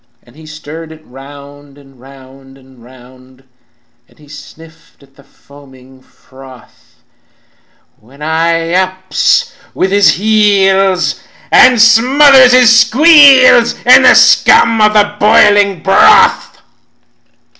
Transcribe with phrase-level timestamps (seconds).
[0.23, 3.43] "And he stirred it round and round and round,
[4.09, 7.03] And he sniffed at the foaming froth;
[7.99, 15.15] When I ups with his heels, and smothers his squeals In the scum of the
[15.19, 16.59] boiling broth.